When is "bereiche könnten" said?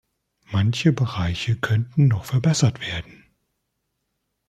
0.93-2.07